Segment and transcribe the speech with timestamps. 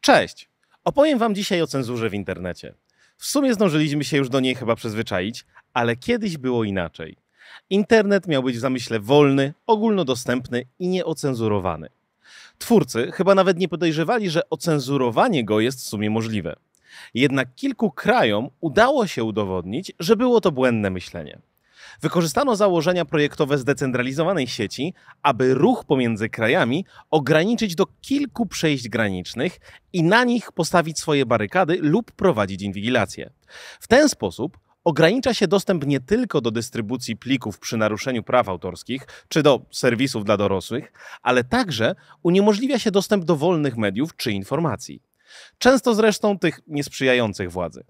[0.00, 0.48] Cześć!
[0.84, 2.74] Opowiem Wam dzisiaj o cenzurze w internecie.
[3.16, 7.16] W sumie zdążyliśmy się już do niej chyba przyzwyczaić, ale kiedyś było inaczej.
[7.70, 11.88] Internet miał być w zamyśle wolny, ogólnodostępny i nieocenzurowany.
[12.58, 16.56] Twórcy chyba nawet nie podejrzewali, że ocenzurowanie go jest w sumie możliwe.
[17.14, 21.38] Jednak kilku krajom udało się udowodnić, że było to błędne myślenie.
[22.02, 29.60] Wykorzystano założenia projektowe zdecentralizowanej sieci, aby ruch pomiędzy krajami ograniczyć do kilku przejść granicznych
[29.92, 33.30] i na nich postawić swoje barykady lub prowadzić inwigilację.
[33.80, 39.06] W ten sposób ogranicza się dostęp nie tylko do dystrybucji plików przy naruszeniu praw autorskich
[39.28, 45.02] czy do serwisów dla dorosłych, ale także uniemożliwia się dostęp do wolnych mediów czy informacji.
[45.58, 47.84] Często zresztą tych niesprzyjających władzy.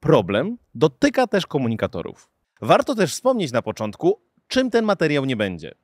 [0.00, 2.28] Problem dotyka też komunikatorów.
[2.62, 5.74] Warto też wspomnieć na początku, czym ten materiał nie będzie.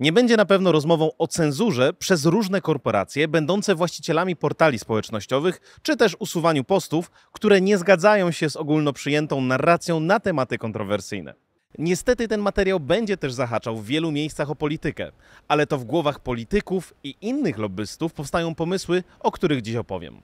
[0.00, 5.96] Nie będzie na pewno rozmową o cenzurze przez różne korporacje będące właścicielami portali społecznościowych, czy
[5.96, 11.34] też usuwaniu postów, które nie zgadzają się z ogólno przyjętą narracją na tematy kontrowersyjne.
[11.78, 15.12] Niestety ten materiał będzie też zahaczał w wielu miejscach o politykę,
[15.48, 20.22] ale to w głowach polityków i innych lobbystów powstają pomysły, o których dziś opowiem.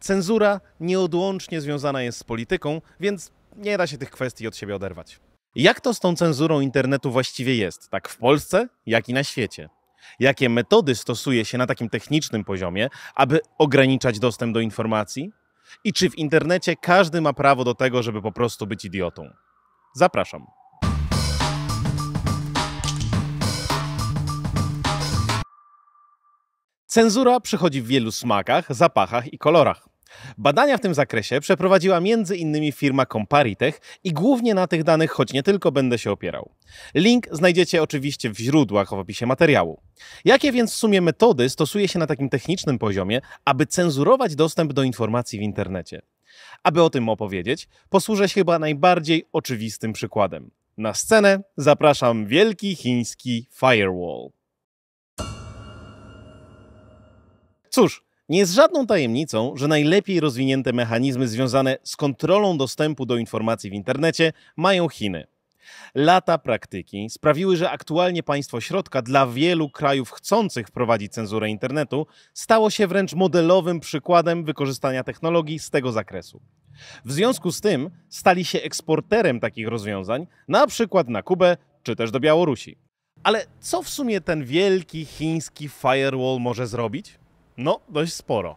[0.00, 5.20] Cenzura nieodłącznie związana jest z polityką, więc nie da się tych kwestii od siebie oderwać.
[5.54, 9.68] Jak to z tą cenzurą internetu właściwie jest, tak w Polsce, jak i na świecie?
[10.20, 15.30] Jakie metody stosuje się na takim technicznym poziomie, aby ograniczać dostęp do informacji?
[15.84, 19.30] I czy w internecie każdy ma prawo do tego, żeby po prostu być idiotą?
[19.94, 20.46] Zapraszam.
[26.86, 29.93] Cenzura przychodzi w wielu smakach, zapachach i kolorach.
[30.38, 32.72] Badania w tym zakresie przeprowadziła m.in.
[32.72, 36.50] firma Comparitech i głównie na tych danych, choć nie tylko będę się opierał.
[36.94, 39.80] Link znajdziecie oczywiście w źródłach w opisie materiału.
[40.24, 44.82] Jakie więc w sumie metody stosuje się na takim technicznym poziomie, aby cenzurować dostęp do
[44.82, 46.02] informacji w internecie?
[46.62, 50.50] Aby o tym opowiedzieć, posłużę się chyba najbardziej oczywistym przykładem.
[50.76, 54.30] Na scenę zapraszam wielki chiński firewall.
[57.70, 63.70] Cóż, nie jest żadną tajemnicą, że najlepiej rozwinięte mechanizmy związane z kontrolą dostępu do informacji
[63.70, 65.26] w internecie mają Chiny.
[65.94, 72.70] Lata praktyki sprawiły, że aktualnie państwo środka dla wielu krajów chcących wprowadzić cenzurę internetu stało
[72.70, 76.40] się wręcz modelowym przykładem wykorzystania technologii z tego zakresu.
[77.04, 82.10] W związku z tym stali się eksporterem takich rozwiązań, na przykład na Kubę czy też
[82.10, 82.78] do Białorusi.
[83.22, 87.18] Ale co w sumie ten wielki chiński firewall może zrobić?
[87.56, 88.56] No, dość sporo.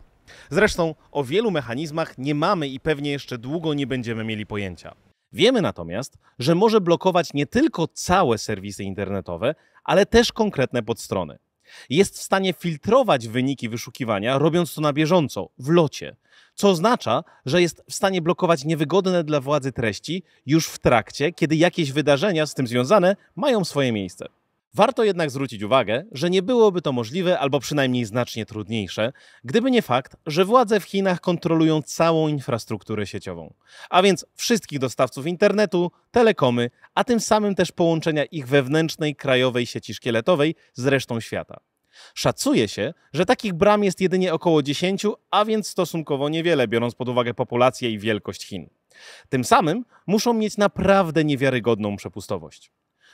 [0.49, 4.95] Zresztą o wielu mechanizmach nie mamy i pewnie jeszcze długo nie będziemy mieli pojęcia.
[5.33, 11.37] Wiemy natomiast, że może blokować nie tylko całe serwisy internetowe, ale też konkretne podstrony.
[11.89, 16.15] Jest w stanie filtrować wyniki wyszukiwania, robiąc to na bieżąco, w locie,
[16.55, 21.55] co oznacza, że jest w stanie blokować niewygodne dla władzy treści już w trakcie, kiedy
[21.55, 24.25] jakieś wydarzenia z tym związane mają swoje miejsce.
[24.77, 29.81] Warto jednak zwrócić uwagę, że nie byłoby to możliwe albo przynajmniej znacznie trudniejsze, gdyby nie
[29.81, 33.53] fakt, że władze w Chinach kontrolują całą infrastrukturę sieciową,
[33.89, 39.93] a więc wszystkich dostawców internetu, telekomy, a tym samym też połączenia ich wewnętrznej krajowej sieci
[39.93, 41.59] szkieletowej z resztą świata.
[42.13, 47.09] Szacuje się, że takich bram jest jedynie około 10, a więc stosunkowo niewiele, biorąc pod
[47.09, 48.69] uwagę populację i wielkość Chin.
[49.29, 52.71] Tym samym muszą mieć naprawdę niewiarygodną przepustowość.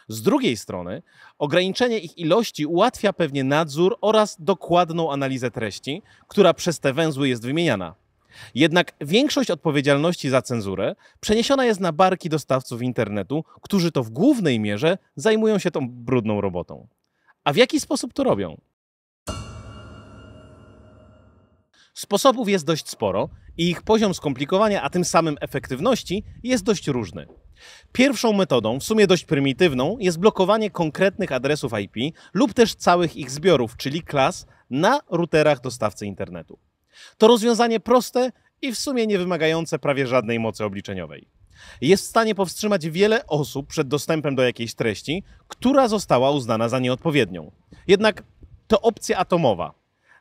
[0.08, 1.02] Z drugiej strony,
[1.40, 7.46] ograniczenie ich ilości ułatwia pewnie nadzór oraz dokładną analizę treści, która przez te węzły jest
[7.46, 7.96] wymieniana.
[8.56, 14.59] Jednak większość odpowiedzialności za cenzurę przeniesiona jest na barki dostawców internetu, którzy to w głównej
[14.59, 16.88] mierze zajmują się tą brudną robotą.
[17.44, 18.58] A w jaki sposób to robią?
[21.94, 27.28] Sposobów jest dość sporo i ich poziom skomplikowania, a tym samym efektywności jest dość różny.
[27.91, 33.31] Pierwszą metodą, w sumie dość prymitywną, jest blokowanie konkretnych adresów IP lub też całych ich
[33.31, 36.59] zbiorów, czyli klas, na routerach dostawcy internetu.
[37.18, 38.31] To rozwiązanie proste
[38.62, 41.27] i w sumie nie wymagające prawie żadnej mocy obliczeniowej.
[41.81, 46.80] Jest w stanie powstrzymać wiele osób przed dostępem do jakiejś treści, która została uznana za
[46.80, 47.51] nieodpowiednią.
[47.88, 48.24] Jednak
[48.68, 49.74] to opcja atomowa,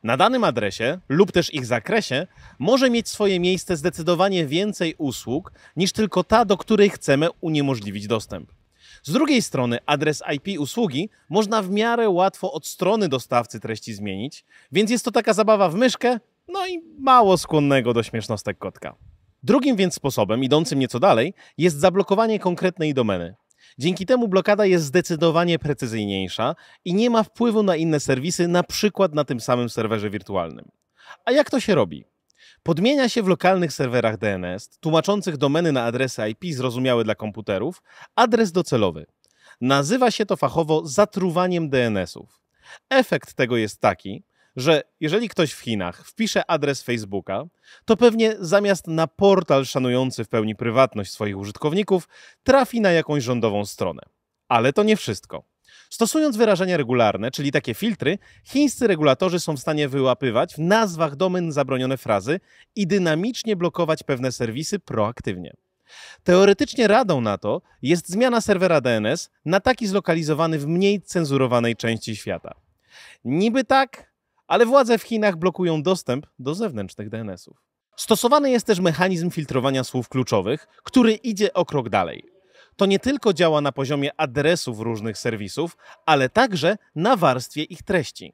[0.03, 2.27] na danym adresie lub też ich zakresie
[2.59, 8.53] może mieć swoje miejsce zdecydowanie więcej usług niż tylko ta, do której chcemy uniemożliwić dostęp.
[9.03, 14.45] Z drugiej strony adres IP usługi można w miarę łatwo od strony dostawcy treści zmienić,
[14.73, 18.95] więc jest to taka zabawa w myszkę, no i mało skłonnego do śmiesznostek kotka.
[19.43, 23.35] Drugim więc sposobem, idącym nieco dalej, jest zablokowanie konkretnej domeny.
[23.79, 26.55] Dzięki temu blokada jest zdecydowanie precyzyjniejsza
[26.85, 30.69] i nie ma wpływu na inne serwisy, na przykład na tym samym serwerze wirtualnym.
[31.25, 32.05] A jak to się robi?
[32.63, 37.83] Podmienia się w lokalnych serwerach DNS, tłumaczących domeny na adresy IP zrozumiałe dla komputerów,
[38.17, 39.07] adres docelowy.
[39.61, 42.41] Nazywa się to fachowo zatruwaniem DNS-ów.
[42.91, 44.25] Efekt tego jest taki,
[44.57, 47.45] że jeżeli ktoś w Chinach wpisze adres Facebooka,
[47.85, 52.09] to pewnie zamiast na portal szanujący w pełni prywatność swoich użytkowników,
[52.43, 54.03] trafi na jakąś rządową stronę.
[54.49, 55.45] Ale to nie wszystko.
[55.91, 61.53] Stosując wyrażenia regularne, czyli takie filtry, chińscy regulatorzy są w stanie wyłapywać w nazwach domen
[61.53, 62.41] zabronione frazy
[62.77, 65.53] i dynamicznie blokować pewne serwisy proaktywnie.
[66.23, 72.17] Teoretycznie radą na to jest zmiana serwera DNS na taki zlokalizowany w mniej cenzurowanej części
[72.17, 72.55] świata.
[73.25, 74.12] Niby tak,
[74.53, 77.63] ale władze w Chinach blokują dostęp do zewnętrznych DNS-ów.
[77.97, 82.25] Stosowany jest też mechanizm filtrowania słów kluczowych, który idzie o krok dalej.
[82.77, 85.77] To nie tylko działa na poziomie adresów różnych serwisów,
[86.07, 88.33] ale także na warstwie ich treści.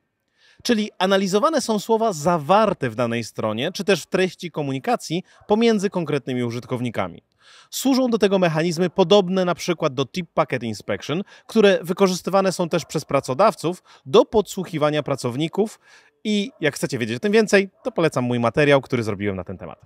[0.63, 6.45] Czyli analizowane są słowa zawarte w danej stronie, czy też w treści komunikacji pomiędzy konkretnymi
[6.45, 7.23] użytkownikami.
[7.71, 12.85] Służą do tego mechanizmy podobne na przykład do Tip Packet Inspection, które wykorzystywane są też
[12.85, 15.81] przez pracodawców do podsłuchiwania pracowników
[16.29, 19.59] i jak chcecie wiedzieć o tym więcej, to polecam mój materiał, który zrobiłem na ten
[19.59, 19.81] temat.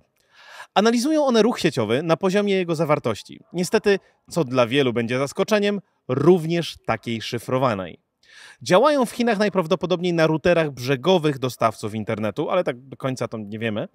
[0.74, 3.40] Analizują one ruch sieciowy na poziomie jego zawartości.
[3.52, 3.98] Niestety,
[4.30, 7.98] co dla wielu będzie zaskoczeniem, również takiej szyfrowanej.
[8.62, 13.58] Działają w Chinach najprawdopodobniej na routerach brzegowych dostawców internetu, ale tak do końca to nie
[13.58, 13.88] wiemy.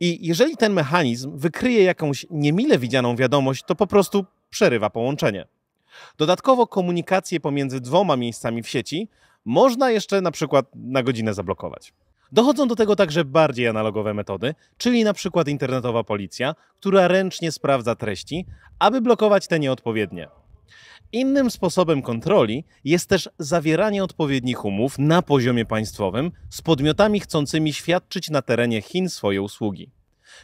[0.00, 5.46] I jeżeli ten mechanizm wykryje jakąś niemile widzianą wiadomość, to po prostu przerywa połączenie.
[6.18, 9.08] Dodatkowo komunikację pomiędzy dwoma miejscami w sieci
[9.44, 11.92] można jeszcze na przykład na godzinę zablokować.
[12.32, 17.94] Dochodzą do tego także bardziej analogowe metody, czyli na przykład internetowa policja, która ręcznie sprawdza
[17.94, 18.46] treści,
[18.78, 20.28] aby blokować te nieodpowiednie.
[21.12, 28.30] Innym sposobem kontroli jest też zawieranie odpowiednich umów na poziomie państwowym z podmiotami chcącymi świadczyć
[28.30, 29.90] na terenie Chin swoje usługi.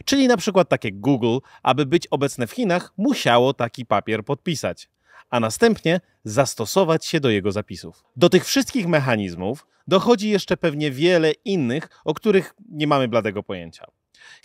[0.04, 4.88] Czyli na przykład takie Google, aby być obecne w Chinach, musiało taki papier podpisać,
[5.30, 8.04] a następnie zastosować się do jego zapisów.
[8.16, 13.86] Do tych wszystkich mechanizmów dochodzi jeszcze pewnie wiele innych, o których nie mamy bladego pojęcia.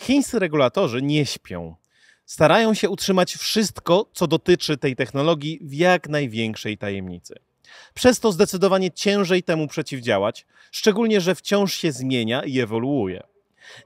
[0.00, 1.74] Chińscy regulatorzy nie śpią
[2.26, 7.34] starają się utrzymać wszystko, co dotyczy tej technologii w jak największej tajemnicy.
[7.94, 13.22] Przez to zdecydowanie ciężej temu przeciwdziałać, szczególnie, że wciąż się zmienia i ewoluuje.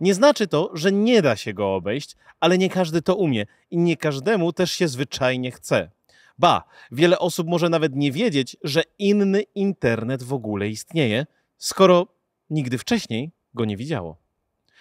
[0.01, 3.79] Nie znaczy to, że nie da się go obejść, ale nie każdy to umie i
[3.79, 5.91] nie każdemu też się zwyczajnie chce.
[6.39, 11.27] Ba, wiele osób może nawet nie wiedzieć, że inny internet w ogóle istnieje,
[11.59, 12.07] skoro
[12.51, 14.17] nigdy wcześniej go nie widziało.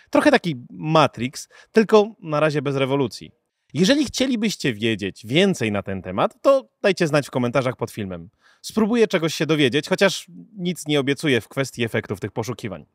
[0.09, 3.31] Trochę taki Matrix, tylko na razie bez rewolucji.
[3.73, 8.29] Jeżeli chcielibyście wiedzieć więcej na ten temat, to dajcie znać w komentarzach pod filmem.
[8.61, 12.85] Spróbuję czegoś się dowiedzieć, chociaż nic nie obiecuję w kwestii efektów tych poszukiwań.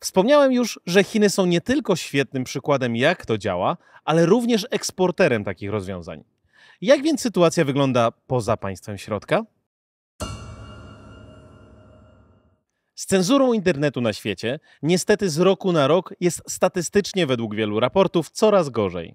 [0.00, 5.44] Wspomniałem już, że Chiny są nie tylko świetnym przykładem, jak to działa, ale również eksporterem
[5.44, 6.24] takich rozwiązań.
[6.82, 9.42] Jak więc sytuacja wygląda poza państwem środka?
[12.94, 18.30] Z cenzurą internetu na świecie, niestety z roku na rok jest statystycznie według wielu raportów
[18.30, 19.14] coraz gorzej.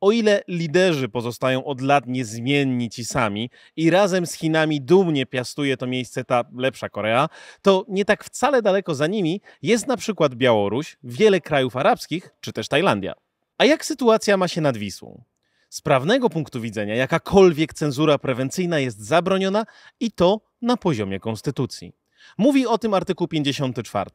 [0.00, 5.76] O ile liderzy pozostają od lat niezmienni ci sami i razem z Chinami dumnie piastuje
[5.76, 7.28] to miejsce ta lepsza Korea,
[7.62, 12.52] to nie tak wcale daleko za nimi jest na przykład Białoruś, wiele krajów arabskich czy
[12.52, 13.14] też Tajlandia.
[13.58, 15.22] A jak sytuacja ma się nad Wisłą?
[15.68, 19.66] Z prawnego punktu widzenia jakakolwiek cenzura prewencyjna jest zabroniona
[20.00, 21.92] i to na poziomie konstytucji.
[22.38, 24.10] Mówi o tym artykuł 54.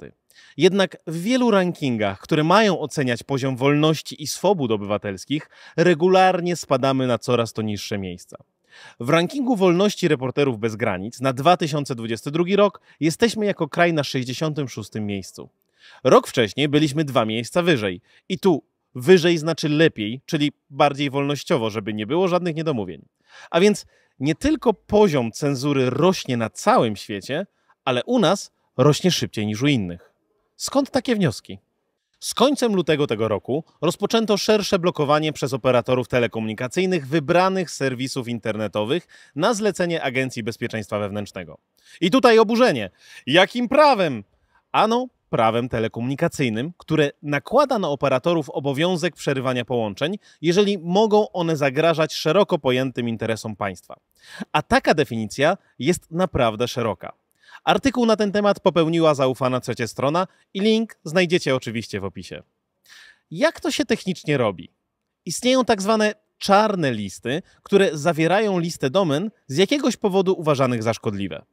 [0.58, 7.18] Jednak w wielu rankingach, które mają oceniać poziom wolności i swobód obywatelskich, regularnie spadamy na
[7.18, 8.38] coraz to niższe miejsca.
[9.00, 15.50] W rankingu wolności reporterów bez granic na 2022 rok jesteśmy jako kraj na 66 miejscu.
[16.04, 18.02] Rok wcześniej byliśmy dwa miejsca wyżej.
[18.30, 18.64] I tu
[18.96, 23.06] wyżej znaczy lepiej, czyli bardziej wolnościowo, żeby nie było żadnych niedomówień.
[23.52, 23.86] A więc
[24.20, 27.48] nie tylko poziom cenzury rośnie na całym świecie,
[27.86, 30.12] ale u nas rośnie szybciej niż u innych.
[30.56, 31.60] Skąd takie wnioski?
[32.20, 39.54] Z końcem lutego tego roku rozpoczęto szersze blokowanie przez operatorów telekomunikacyjnych wybranych serwisów internetowych na
[39.54, 41.58] zlecenie Agencji Bezpieczeństwa Wewnętrznego.
[42.02, 42.90] I tutaj oburzenie.
[43.26, 44.24] Jakim prawem?
[44.72, 52.60] Ano, prawem telekomunikacyjnym, które nakłada na operatorów obowiązek przerywania połączeń, jeżeli mogą one zagrażać szeroko
[52.60, 53.96] pojętym interesom państwa.
[54.52, 57.14] A taka definicja jest naprawdę szeroka.
[57.64, 62.44] Artykuł na ten temat popełniła zaufana trzecia strona i link znajdziecie oczywiście w opisie.
[63.32, 64.72] Jak to się technicznie robi?
[65.26, 71.46] Istnieją tak zwane czarne listy, które zawierają listę domen z jakiegoś powodu uważanych za szkodliwe.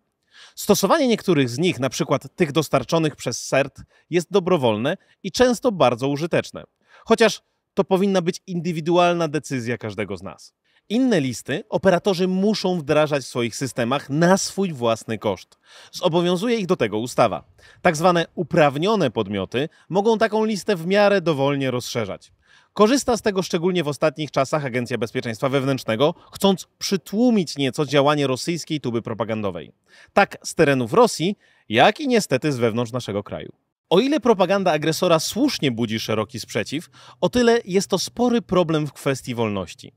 [0.55, 6.65] Stosowanie niektórych z nich, przykład tych dostarczonych przez CERT, jest dobrowolne i często bardzo użyteczne.
[7.05, 7.43] chociaż
[7.75, 10.55] to powinna być indywidualna decyzja każdego z nas.
[10.89, 15.59] Inne listy operatorzy muszą wdrażać w swoich systemach na swój własny koszt.
[15.93, 17.45] Zobowiązuje ich do tego ustawa.
[17.83, 22.33] Tak zwane uprawnione podmioty mogą taką listę w miarę dowolnie rozszerzać.
[22.73, 28.81] Korzysta z tego szczególnie w ostatnich czasach Agencja Bezpieczeństwa Wewnętrznego, chcąc przytłumić nieco działanie rosyjskiej
[28.81, 29.73] tuby propagandowej.
[30.13, 31.37] Tak z terenów Rosji,
[31.69, 33.53] jak i niestety z wewnątrz naszego kraju.
[33.91, 38.93] O ile propaganda agresora słusznie budzi szeroki sprzeciw, o tyle jest to spory problem w
[38.93, 39.93] kwestii wolności.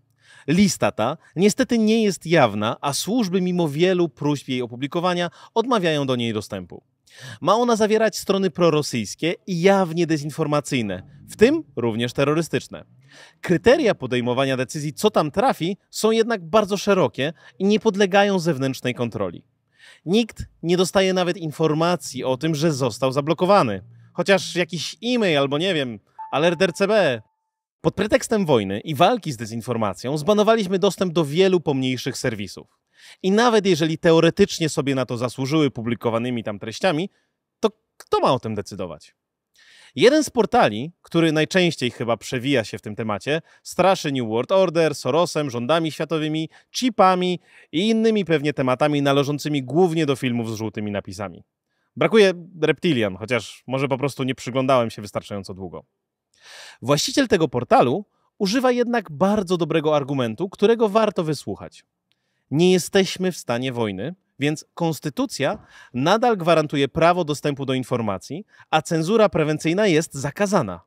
[0.48, 6.15] Lista ta niestety nie jest jawna, a służby mimo wielu próśb jej opublikowania odmawiają do
[6.15, 6.84] niej dostępu.
[7.41, 12.86] Ma ona zawierać strony prorosyjskie i jawnie dezinformacyjne, w tym również terrorystyczne.
[13.41, 19.43] Kryteria podejmowania decyzji, co tam trafi, są jednak bardzo szerokie i nie podlegają zewnętrznej kontroli.
[20.05, 23.84] Nikt nie dostaje nawet informacji o tym, że został zablokowany.
[24.13, 26.00] Chociaż jakiś e-mail albo nie wiem,
[26.32, 27.22] alert RCB.
[27.82, 32.83] Pod pretekstem wojny i walki z dezinformacją zbanowaliśmy dostęp do wielu pomniejszych serwisów.
[33.24, 37.10] I nawet jeżeli teoretycznie sobie na to zasłużyły publikowanymi tam treściami,
[37.60, 39.15] to kto ma o tym decydować?
[39.95, 44.95] Jeden z portali, który najczęściej chyba przewija się w tym temacie, straszy New World Order,
[44.95, 47.39] Sorosem, rządami światowymi, chipami
[47.72, 51.43] i innymi pewnie tematami należącymi głównie do filmów z żółtymi napisami.
[51.95, 55.83] Brakuje Reptilian, chociaż może po prostu nie przyglądałem się wystarczająco długo.
[56.81, 58.05] Właściciel tego portalu
[58.38, 61.86] używa jednak bardzo dobrego argumentu, którego warto wysłuchać.
[62.52, 65.58] Nie jesteśmy w stanie wojny, więc konstytucja
[65.94, 70.82] nadal gwarantuje prawo dostępu do informacji, a cenzura prewencyjna jest zakazana.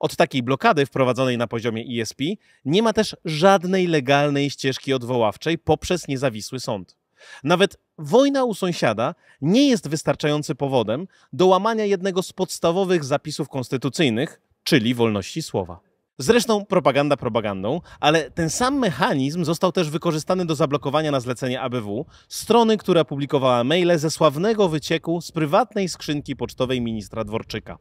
[0.00, 2.20] Od takiej blokady wprowadzonej na poziomie ESP
[2.64, 6.96] nie ma też żadnej legalnej ścieżki odwoławczej poprzez niezawisły sąd.
[7.44, 14.40] Nawet wojna u sąsiada nie jest wystarczający powodem do łamania jednego z podstawowych zapisów konstytucyjnych,
[14.64, 15.80] czyli wolności słowa.
[16.18, 22.06] Zresztą propaganda propagandą, ale ten sam mechanizm został też wykorzystany do zablokowania na zlecenie ABW
[22.28, 27.78] strony, która publikowała maile ze sławnego wycieku z prywatnej skrzynki pocztowej ministra Dworczyka.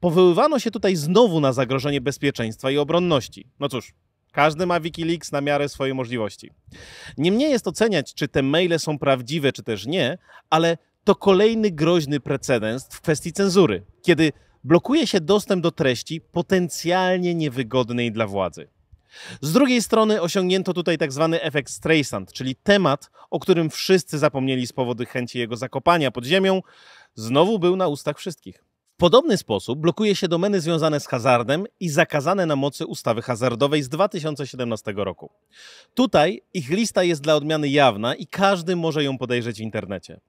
[0.00, 3.46] Powoływano się tutaj znowu na zagrożenie bezpieczeństwa i obronności.
[3.60, 3.92] No cóż,
[4.32, 6.50] każdy ma Wikileaks na miarę swojej możliwości.
[7.18, 10.18] Niemniej jest oceniać, czy te maile są prawdziwe, czy też nie,
[10.50, 14.32] ale to kolejny groźny precedens w kwestii cenzury, kiedy
[14.64, 18.68] blokuje się dostęp do treści potencjalnie niewygodnej dla władzy.
[19.40, 24.66] Z drugiej strony osiągnięto tutaj tak zwany efekt Streisand, czyli temat, o którym wszyscy zapomnieli
[24.66, 26.62] z powodu chęci jego zakopania pod ziemią,
[27.14, 28.64] znowu był na ustach wszystkich.
[28.94, 33.82] W podobny sposób blokuje się domeny związane z hazardem i zakazane na mocy ustawy hazardowej
[33.82, 35.30] z 2017 roku.
[35.94, 40.20] Tutaj ich lista jest dla odmiany jawna i każdy może ją podejrzeć w internecie.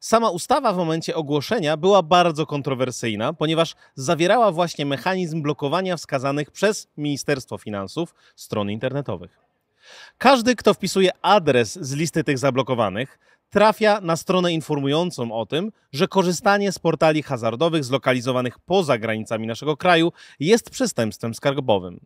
[0.00, 6.88] Sama ustawa w momencie ogłoszenia była bardzo kontrowersyjna, ponieważ zawierała właśnie mechanizm blokowania wskazanych przez
[6.96, 9.38] Ministerstwo Finansów stron internetowych.
[10.18, 13.18] Każdy, kto wpisuje adres z listy tych zablokowanych,
[13.50, 19.76] trafia na stronę informującą o tym, że korzystanie z portali hazardowych zlokalizowanych poza granicami naszego
[19.76, 22.00] kraju jest przestępstwem skarbowym.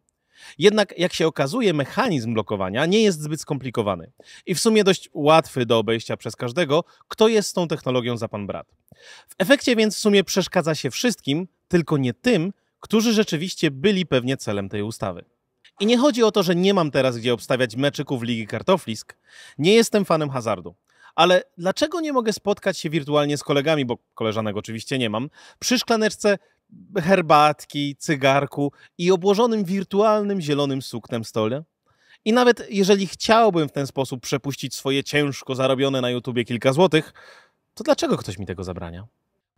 [0.58, 4.12] Jednak, jak się okazuje, mechanizm blokowania nie jest zbyt skomplikowany
[4.46, 8.28] i w sumie dość łatwy do obejścia przez każdego, kto jest z tą technologią za
[8.28, 8.66] pan brat.
[9.28, 14.36] W efekcie więc w sumie przeszkadza się wszystkim, tylko nie tym, którzy rzeczywiście byli pewnie
[14.36, 15.24] celem tej ustawy.
[15.80, 19.16] I nie chodzi o to, że nie mam teraz gdzie obstawiać meczyków Ligi Kartoflisk.
[19.58, 20.74] Nie jestem fanem hazardu.
[21.14, 25.78] Ale dlaczego nie mogę spotkać się wirtualnie z kolegami, bo koleżanek oczywiście nie mam, przy
[25.78, 26.38] szklaneczce
[27.02, 31.64] herbatki, cygarku i obłożonym wirtualnym zielonym suknem stole?
[32.24, 37.12] I nawet jeżeli chciałbym w ten sposób przepuścić swoje ciężko zarobione na YouTubie kilka złotych,
[37.74, 39.06] to dlaczego ktoś mi tego zabrania?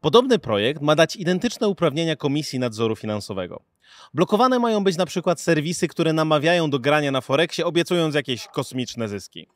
[0.01, 3.63] Podobny projekt ma dać identyczne uprawnienia Komisji Nadzoru Finansowego.
[4.15, 9.09] Blokowane mają być na przykład serwisy, które namawiają do grania na Forexie, obiecując jakieś kosmiczne
[9.09, 9.47] zyski.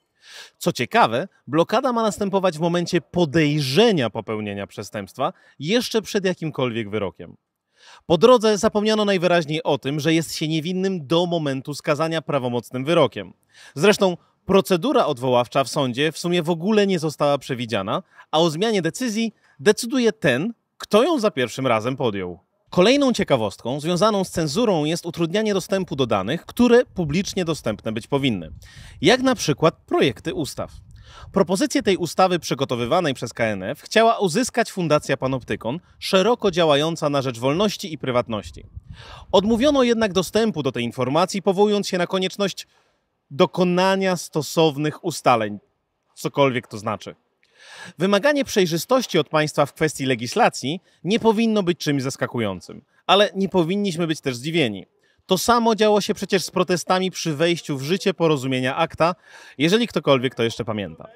[0.59, 7.37] Co ciekawe, blokada ma następować w momencie podejrzenia popełnienia przestępstwa, jeszcze przed jakimkolwiek wyrokiem.
[8.07, 13.33] Po drodze zapomniano najwyraźniej o tym, że jest się niewinnym do momentu skazania prawomocnym wyrokiem.
[13.75, 18.83] Zresztą procedura odwoławcza w sądzie w sumie w ogóle nie została przewidziana, a o zmianie
[18.83, 22.39] decyzji decyduje ten, kto ją za pierwszym razem podjął.
[22.71, 28.51] Kolejną ciekawostką związaną z cenzurą jest utrudnianie dostępu do danych, które publicznie dostępne być powinny,
[29.01, 30.71] jak na przykład projekty ustaw.
[31.33, 37.93] Propozycję tej ustawy przygotowywanej przez KNF chciała uzyskać Fundacja Panoptykon, szeroko działająca na rzecz wolności
[37.93, 38.67] i prywatności.
[39.33, 42.67] Odmówiono jednak dostępu do tej informacji, powołując się na konieczność
[43.31, 45.59] dokonania stosownych ustaleń,
[46.15, 47.15] cokolwiek to znaczy.
[47.99, 54.07] Wymaganie przejrzystości od państwa w kwestii legislacji nie powinno być czymś zaskakującym, ale nie powinniśmy
[54.07, 54.87] być też zdziwieni.
[55.31, 59.15] To samo działo się przecież z protestami przy wejściu w życie porozumienia akta,
[59.59, 61.09] jeżeli ktokolwiek to jeszcze pamięta.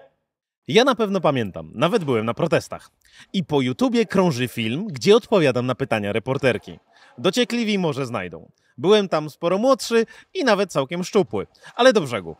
[0.68, 2.90] Ja na pewno pamiętam, nawet byłem na protestach.
[3.32, 6.78] I po YouTubie krąży film, gdzie odpowiadam na pytania reporterki.
[7.18, 8.50] Dociekliwi może znajdą.
[8.78, 12.36] Byłem tam sporo młodszy i nawet całkiem szczupły, ale do brzegu.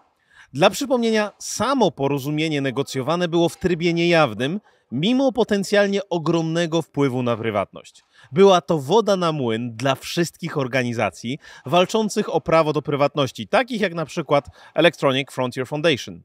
[0.52, 4.60] Dla przypomnienia, samo porozumienie negocjowane było w trybie niejawnym,
[4.92, 8.04] mimo potencjalnie ogromnego wpływu na prywatność.
[8.32, 13.94] Była to woda na młyn dla wszystkich organizacji walczących o prawo do prywatności, takich jak
[13.94, 16.22] na przykład Electronic Frontier Foundation.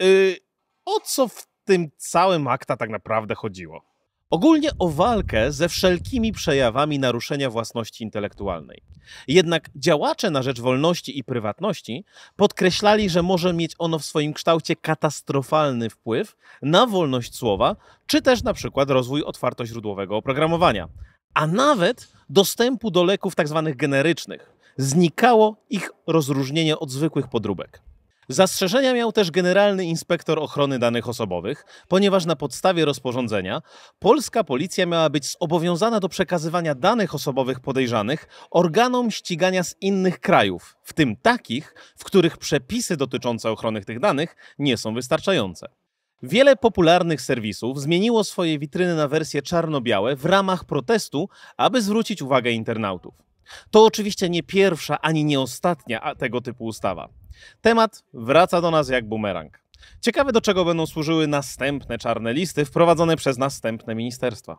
[0.00, 0.36] Yy,
[0.84, 3.93] o co w tym całym akta tak naprawdę chodziło?
[4.30, 8.82] Ogólnie o walkę ze wszelkimi przejawami naruszenia własności intelektualnej.
[9.28, 12.04] Jednak działacze na rzecz wolności i prywatności
[12.36, 17.76] podkreślali, że może mieć ono w swoim kształcie katastrofalny wpływ na wolność słowa,
[18.06, 20.88] czy też na przykład rozwój otwartoźródłowego oprogramowania,
[21.34, 23.62] a nawet dostępu do leków tzw.
[23.64, 24.50] Tak generycznych.
[24.76, 27.82] Znikało ich rozróżnienie od zwykłych podróbek.
[28.28, 33.62] Zastrzeżenia miał też Generalny Inspektor Ochrony Danych Osobowych, ponieważ na podstawie rozporządzenia
[33.98, 40.76] polska policja miała być zobowiązana do przekazywania danych osobowych podejrzanych organom ścigania z innych krajów,
[40.82, 45.68] w tym takich, w których przepisy dotyczące ochrony tych danych nie są wystarczające.
[46.22, 52.50] Wiele popularnych serwisów zmieniło swoje witryny na wersje czarno-białe w ramach protestu, aby zwrócić uwagę
[52.50, 53.14] internautów.
[53.70, 57.08] To oczywiście nie pierwsza ani nie ostatnia tego typu ustawa.
[57.60, 59.64] Temat wraca do nas jak bumerang.
[60.00, 64.58] Ciekawe, do czego będą służyły następne czarne listy wprowadzone przez następne ministerstwa.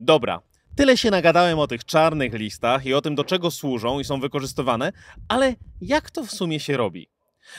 [0.00, 0.40] Dobra,
[0.76, 4.20] tyle się nagadałem o tych czarnych listach i o tym, do czego służą i są
[4.20, 4.92] wykorzystywane,
[5.28, 7.08] ale jak to w sumie się robi?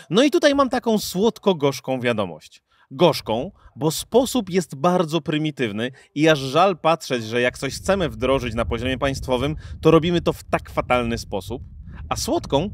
[0.09, 6.39] No i tutaj mam taką słodko-gorzką wiadomość gorzką, bo sposób jest bardzo prymitywny i aż
[6.39, 10.69] żal patrzeć, że jak coś chcemy wdrożyć na poziomie państwowym, to robimy to w tak
[10.69, 11.61] fatalny sposób.
[12.09, 12.69] A słodką,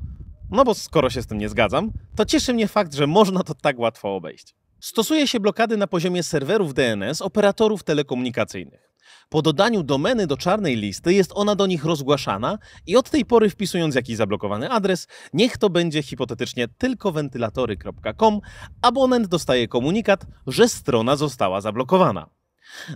[0.52, 3.54] no bo skoro się z tym nie zgadzam, to cieszy mnie fakt, że można to
[3.54, 4.56] tak łatwo obejść.
[4.80, 8.95] Stosuje się blokady na poziomie serwerów DNS operatorów telekomunikacyjnych.
[9.30, 13.50] Po dodaniu domeny do czarnej listy jest ona do nich rozgłaszana i od tej pory
[13.50, 18.40] wpisując jakiś zablokowany adres, niech to będzie hipotetycznie tylko wentylatory.com,
[18.82, 22.30] abonent dostaje komunikat, że strona została zablokowana.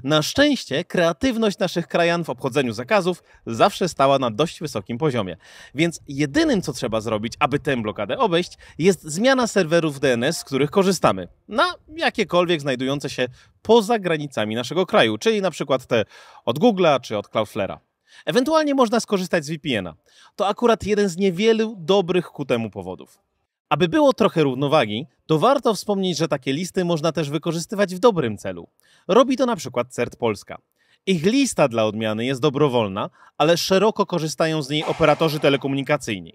[0.04, 5.38] Na szczęście kreatywność naszych krajan w obchodzeniu zakazów zawsze stała na dość wysokim poziomie,
[5.76, 10.72] więc jedynym co trzeba zrobić, aby tę blokadę obejść, jest zmiana serwerów DNS, z których
[10.72, 13.28] korzystamy, na jakiekolwiek znajdujące się
[13.62, 16.06] poza granicami naszego kraju, czyli na przykład te
[16.46, 17.78] od Google'a czy od Cloudflare'a.
[18.26, 19.96] Ewentualnie można skorzystać z VPN-a.
[20.36, 23.29] To akurat jeden z niewielu dobrych ku temu powodów.
[23.70, 28.38] Aby było trochę równowagi, to warto wspomnieć, że takie listy można też wykorzystywać w dobrym
[28.38, 28.68] celu.
[29.08, 30.58] Robi to na przykład CERT Polska.
[31.06, 36.34] Ich lista dla odmiany jest dobrowolna, ale szeroko korzystają z niej operatorzy telekomunikacyjni.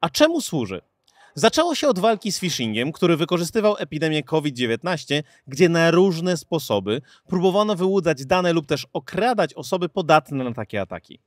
[0.00, 0.80] A czemu służy?
[1.34, 7.74] Zaczęło się od walki z phishingiem, który wykorzystywał epidemię COVID-19, gdzie na różne sposoby próbowano
[7.74, 11.20] wyłudzać dane lub też okradać osoby podatne na takie ataki.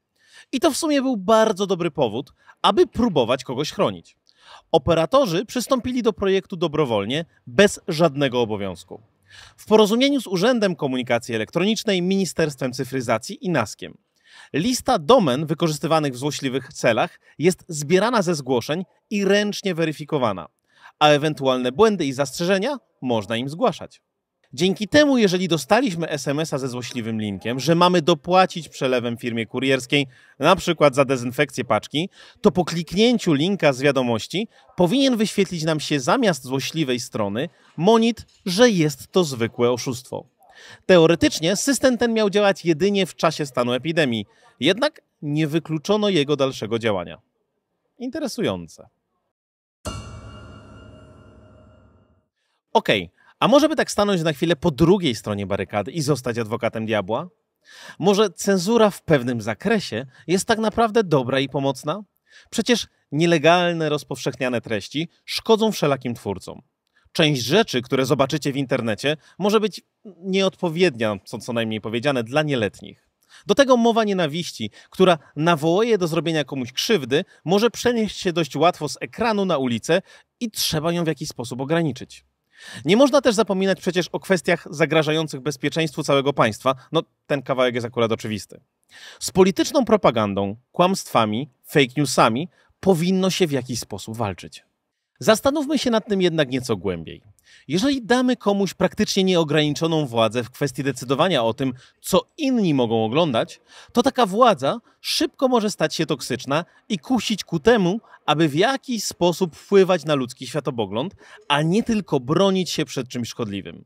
[0.52, 4.18] I to w sumie był bardzo dobry powód, aby próbować kogoś chronić.
[4.71, 9.01] Operatorzy przystąpili do projektu dobrowolnie, bez żadnego obowiązku.
[9.58, 13.97] W porozumieniu z Urzędem Komunikacji Elektronicznej, Ministerstwem Cyfryzacji i NASKiem.
[14.53, 20.47] Lista domen wykorzystywanych w złośliwych celach jest zbierana ze zgłoszeń i ręcznie weryfikowana,
[20.99, 24.01] a ewentualne błędy i zastrzeżenia można im zgłaszać.
[24.53, 30.07] Dzięki temu, jeżeli dostaliśmy SMS-a ze złośliwym linkiem, że mamy dopłacić przelewem firmie kurierskiej,
[30.39, 32.09] na przykład za dezynfekcję paczki,
[32.41, 38.69] to po kliknięciu linka z wiadomości powinien wyświetlić nam się zamiast złośliwej strony monit, że
[38.69, 40.25] jest to zwykłe oszustwo.
[40.85, 44.25] Teoretycznie system ten miał działać jedynie w czasie stanu epidemii,
[44.59, 47.17] jednak nie wykluczono jego dalszego działania.
[47.99, 48.88] Interesujące.
[52.73, 53.18] Okej, okay.
[53.39, 57.30] A może by tak stanąć na chwilę po drugiej stronie barykady i zostać adwokatem diabła?
[57.99, 62.04] Może cenzura w pewnym zakresie jest tak naprawdę dobra i pomocna?
[62.49, 66.62] Przecież nielegalne, rozpowszechniane treści szkodzą wszelakim twórcom.
[67.12, 73.10] Część rzeczy, które zobaczycie w internecie, może być nieodpowiednia, co co najmniej powiedziane, dla nieletnich.
[73.47, 78.89] Do tego mowa nienawiści, która nawołuje do zrobienia komuś krzywdy, może przenieść się dość łatwo
[78.89, 80.02] z ekranu na ulicę
[80.39, 82.25] i trzeba ją w jakiś sposób ograniczyć.
[82.86, 86.76] Nie można też zapominać przecież o kwestiach zagrażających bezpieczeństwu całego państwa.
[86.91, 88.62] No, ten kawałek jest akurat oczywisty.
[89.19, 94.68] Z polityczną propagandą, kłamstwami, fake newsami powinno się w jakiś sposób walczyć.
[95.19, 97.21] Zastanówmy się nad tym jednak nieco głębiej.
[97.67, 103.62] Jeżeli damy komuś praktycznie nieograniczoną władzę w kwestii decydowania o tym, co inni mogą oglądać,
[103.93, 109.03] to taka władza szybko może stać się toksyczna i kusić ku temu, aby w jakiś
[109.03, 111.15] sposób wpływać na ludzki światopogląd,
[111.47, 113.86] a nie tylko bronić się przed czymś szkodliwym.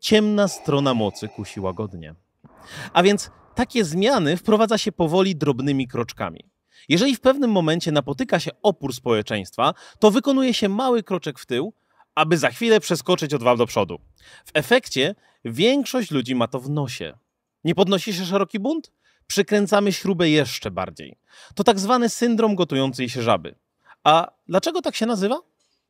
[0.00, 2.14] Ciemna strona mocy kusi łagodnie.
[2.92, 6.53] A więc takie zmiany wprowadza się powoli drobnymi kroczkami.
[6.88, 11.72] Jeżeli w pewnym momencie napotyka się opór społeczeństwa, to wykonuje się mały kroczek w tył,
[12.14, 13.98] aby za chwilę przeskoczyć o dwa do przodu.
[14.44, 17.18] W efekcie większość ludzi ma to w nosie.
[17.64, 18.92] Nie podnosi się szeroki bunt?
[19.26, 21.16] Przykręcamy śrubę jeszcze bardziej.
[21.54, 23.54] To tak zwany syndrom gotującej się żaby.
[24.04, 25.40] A dlaczego tak się nazywa?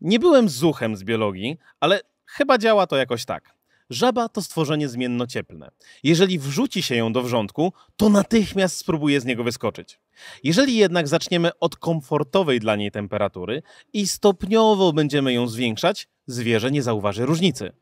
[0.01, 3.55] Nie byłem zuchem z biologii, ale chyba działa to jakoś tak.
[3.91, 5.71] Żaba to stworzenie zmiennocieplne.
[6.03, 9.99] Jeżeli wrzuci się ją do wrzątku, to natychmiast spróbuje z niego wyskoczyć.
[10.42, 16.83] Jeżeli jednak zaczniemy od komfortowej dla niej temperatury i stopniowo będziemy ją zwiększać, zwierzę nie
[16.83, 17.72] zauważy różnicy.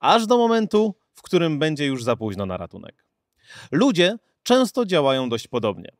[0.00, 3.04] Aż do momentu, w którym będzie już za późno na ratunek.
[3.72, 5.92] Ludzie często działają dość podobnie.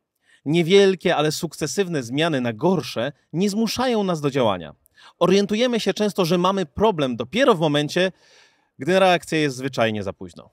[0.45, 4.75] Niewielkie, ale sukcesywne zmiany na gorsze nie zmuszają nas do działania.
[5.19, 8.11] Orientujemy się często, że mamy problem dopiero w momencie,
[8.79, 10.49] gdy reakcja jest zwyczajnie za późno.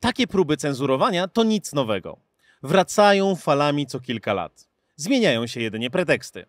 [0.00, 2.18] Takie próby cenzurowania to nic nowego.
[2.62, 4.67] Wracają falami co kilka lat.
[4.98, 6.46] Zmieniają się jedynie preteksty.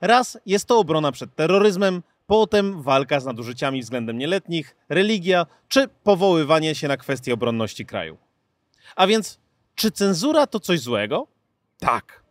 [0.00, 6.74] Raz jest to obrona przed terroryzmem, potem walka z nadużyciami względem nieletnich, religia czy powoływanie
[6.74, 8.18] się na kwestie obronności kraju.
[8.96, 9.38] A więc,
[9.74, 11.26] czy cenzura to coś złego?
[11.78, 12.22] Tak.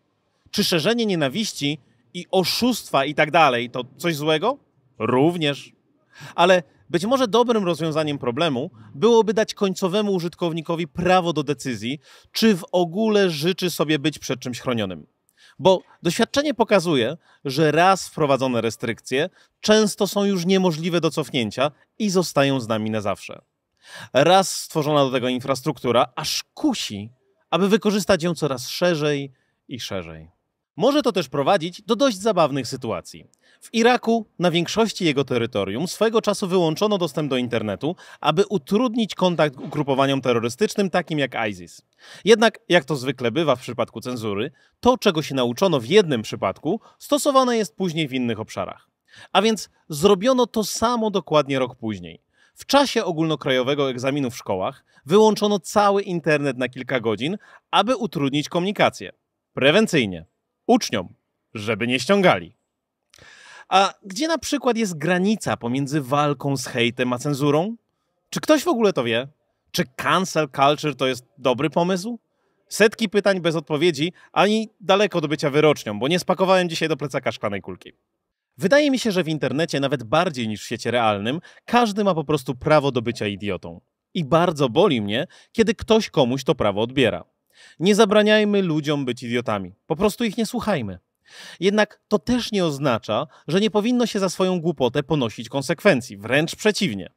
[0.51, 1.79] Czy szerzenie nienawiści
[2.13, 4.57] i oszustwa i tak dalej to coś złego?
[4.99, 5.71] Również.
[6.35, 11.99] Ale być może dobrym rozwiązaniem problemu byłoby dać końcowemu użytkownikowi prawo do decyzji,
[12.31, 15.05] czy w ogóle życzy sobie być przed czymś chronionym.
[15.59, 19.29] Bo doświadczenie pokazuje, że raz wprowadzone restrykcje
[19.61, 23.41] często są już niemożliwe do cofnięcia i zostają z nami na zawsze.
[24.13, 27.09] Raz stworzona do tego infrastruktura aż kusi,
[27.49, 29.33] aby wykorzystać ją coraz szerzej
[29.67, 30.38] i szerzej.
[30.79, 33.25] Może to też prowadzić do dość zabawnych sytuacji.
[33.61, 39.57] W Iraku na większości jego terytorium swego czasu wyłączono dostęp do internetu, aby utrudnić kontakt
[39.57, 41.81] ugrupowaniom terrorystycznym takim jak ISIS.
[42.25, 46.81] Jednak, jak to zwykle bywa w przypadku cenzury, to czego się nauczono w jednym przypadku,
[46.99, 48.89] stosowane jest później w innych obszarach.
[49.33, 52.21] A więc zrobiono to samo dokładnie rok później.
[52.55, 57.37] W czasie ogólnokrajowego egzaminu w szkołach wyłączono cały internet na kilka godzin,
[57.71, 59.11] aby utrudnić komunikację.
[59.53, 60.25] Prewencyjnie.
[60.69, 61.13] Uczniom,
[61.53, 62.55] żeby nie ściągali.
[63.69, 67.75] A gdzie na przykład jest granica pomiędzy walką z hejtem a cenzurą?
[68.29, 69.27] Czy ktoś w ogóle to wie?
[69.71, 72.19] Czy cancel culture to jest dobry pomysł?
[72.67, 77.31] Setki pytań bez odpowiedzi, ani daleko do bycia wyrocznią, bo nie spakowałem dzisiaj do plecaka
[77.31, 77.93] szklanej kulki.
[78.57, 82.23] Wydaje mi się, że w internecie, nawet bardziej niż w świecie realnym, każdy ma po
[82.23, 83.81] prostu prawo do bycia idiotą.
[84.13, 87.23] I bardzo boli mnie, kiedy ktoś komuś to prawo odbiera.
[87.79, 89.73] Nie zabraniajmy ludziom być idiotami.
[89.87, 90.99] Po prostu ich nie słuchajmy.
[91.59, 96.55] Jednak to też nie oznacza, że nie powinno się za swoją głupotę ponosić konsekwencji, wręcz
[96.55, 97.09] przeciwnie.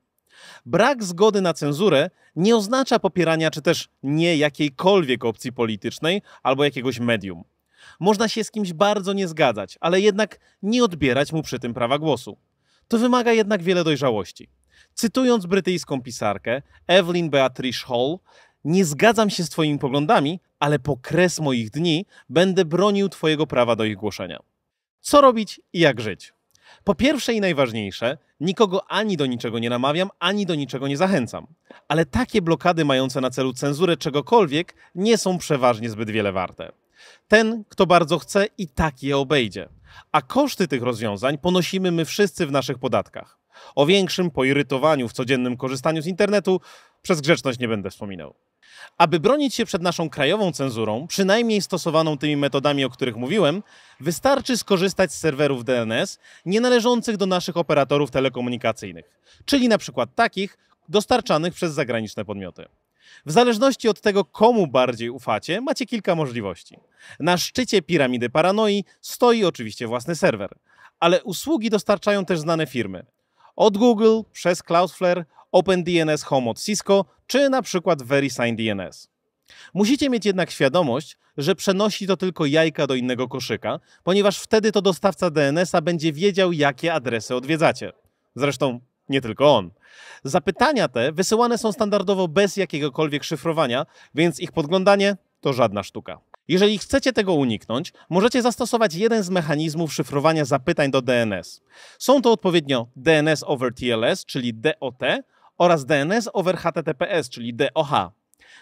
[0.67, 7.01] Brak zgody na cenzurę nie oznacza popierania czy też nie jakiejkolwiek opcji politycznej albo jakiegoś
[7.01, 7.45] medium.
[8.01, 11.99] Można się z kimś bardzo nie zgadzać, ale jednak nie odbierać mu przy tym prawa
[11.99, 12.37] głosu.
[12.89, 14.49] To wymaga jednak wiele dojrzałości.
[14.95, 18.19] Cytując brytyjską pisarkę Evelyn Beatrice Hall,
[18.65, 23.77] nie zgadzam się z Twoimi poglądami, ale po kres moich dni będę bronił Twojego prawa
[23.77, 24.39] do ich głoszenia.
[25.01, 26.33] Co robić i jak żyć?
[26.85, 31.47] Po pierwsze i najważniejsze, nikogo ani do niczego nie namawiam, ani do niczego nie zachęcam.
[31.89, 36.73] Ale takie blokady mające na celu cenzurę czegokolwiek nie są przeważnie zbyt wiele warte.
[37.29, 39.69] Ten, kto bardzo chce, i tak je obejdzie.
[40.13, 43.39] A koszty tych rozwiązań ponosimy my wszyscy w naszych podatkach.
[43.75, 46.61] O większym poirytowaniu w codziennym korzystaniu z internetu
[47.03, 48.35] przez grzeczność nie będę wspominał.
[48.99, 53.63] Aby bronić się przed naszą krajową cenzurą, przynajmniej stosowaną tymi metodami, o których mówiłem,
[54.01, 59.11] wystarczy skorzystać z serwerów DNS nienależących do naszych operatorów telekomunikacyjnych,
[59.45, 62.67] czyli na przykład takich dostarczanych przez zagraniczne podmioty.
[63.27, 66.79] W zależności od tego, komu bardziej ufacie, macie kilka możliwości.
[67.21, 70.51] Na szczycie piramidy paranoi stoi oczywiście własny serwer,
[71.01, 73.07] ale usługi dostarczają też znane firmy.
[73.57, 79.09] Od Google przez Cloudflare OpenDNS Home od Cisco, czy na przykład VeriSign DNS.
[79.75, 84.83] Musicie mieć jednak świadomość, że przenosi to tylko jajka do innego koszyka, ponieważ wtedy to
[84.83, 87.93] dostawca DNS-a będzie wiedział, jakie adresy odwiedzacie.
[88.35, 89.71] Zresztą nie tylko on.
[90.25, 96.21] Zapytania te wysyłane są standardowo bez jakiegokolwiek szyfrowania, więc ich podglądanie to żadna sztuka.
[96.49, 101.61] Jeżeli chcecie tego uniknąć, możecie zastosować jeden z mechanizmów szyfrowania zapytań do DNS.
[101.99, 105.03] Są to odpowiednio DNS over TLS, czyli DOT,
[105.63, 108.11] oraz DNS over HTTPS, czyli DOH.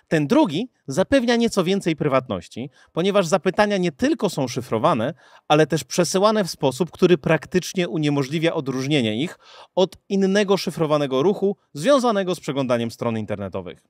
[0.08, 5.14] Ten drugi zapewnia nieco więcej prywatności, ponieważ zapytania nie tylko są szyfrowane,
[5.48, 9.38] ale też przesyłane w sposób, który praktycznie uniemożliwia odróżnienie ich
[9.74, 13.82] od innego szyfrowanego ruchu związanego z przeglądaniem stron internetowych.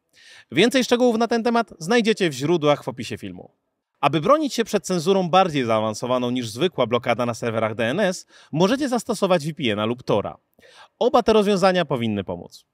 [0.52, 3.50] Więcej szczegółów na ten temat znajdziecie w źródłach w opisie filmu.
[4.00, 9.46] Aby bronić się przed cenzurą bardziej zaawansowaną niż zwykła blokada na serwerach DNS, możecie zastosować
[9.46, 10.36] VPN-a lub Tora.
[10.98, 12.64] Oba te rozwiązania powinny pomóc.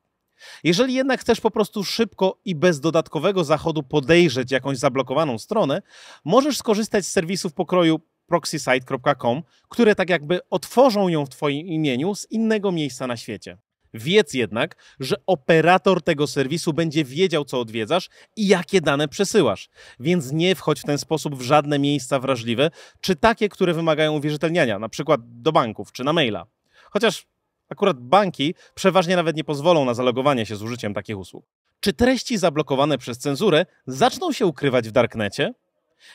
[0.65, 5.83] Jeżeli jednak chcesz po prostu szybko i bez dodatkowego zachodu podejrzeć jakąś zablokowaną stronę,
[6.25, 12.31] możesz skorzystać z serwisów pokroju proxysite.com, które tak jakby otworzą ją w Twoim imieniu z
[12.31, 13.59] innego miejsca na świecie.
[13.95, 19.69] Wiedz jednak, że operator tego serwisu będzie wiedział, co odwiedzasz i jakie dane przesyłasz,
[20.01, 22.71] więc nie wchodź w ten sposób w żadne miejsca wrażliwe,
[23.01, 26.47] czy takie, które wymagają uwierzytelniania, na przykład do banków czy na maila.
[26.91, 27.27] Chociaż
[27.69, 31.47] akurat banki przeważnie nawet nie pozwolą na zalogowanie się z użyciem takich usług.
[31.81, 35.55] Czy treści zablokowane przez cenzurę zaczną się ukrywać w darknecie?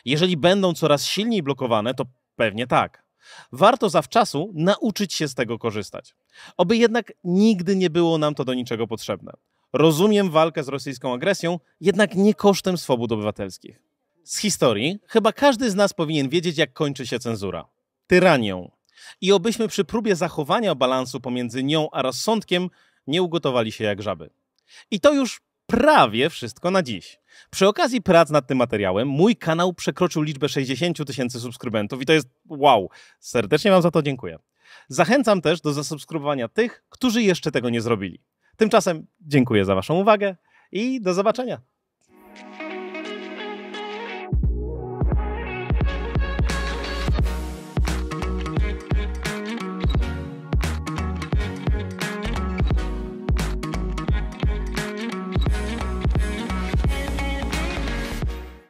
[0.06, 3.04] Jeżeli będą coraz silniej blokowane, to pewnie tak.
[3.52, 6.16] Warto zawczasu nauczyć się z tego korzystać.
[6.58, 9.32] Oby jednak nigdy nie było nam to do niczego potrzebne.
[9.74, 13.82] Rozumiem walkę z rosyjską agresją, jednak nie kosztem swobód obywatelskich.
[14.24, 17.66] Z historii chyba każdy z nas powinien wiedzieć, jak kończy się cenzura.
[18.08, 18.72] Tyranią.
[19.22, 22.70] I obyśmy przy próbie zachowania balansu pomiędzy nią a rozsądkiem
[23.08, 24.30] nie ugotowali się jak żaby.
[24.92, 27.20] I to już prawie wszystko na dziś.
[27.50, 32.14] Przy okazji prac nad tym materiałem mój kanał przekroczył liczbę 60 tysięcy subskrybentów i to
[32.14, 32.90] jest wow.
[33.20, 34.40] Serdecznie Wam za to dziękuję.
[34.88, 38.22] Zachęcam też do zasubskrybowania tych, którzy jeszcze tego nie zrobili.
[38.58, 40.36] Tymczasem dziękuję za Waszą uwagę
[40.72, 41.62] i do zobaczenia.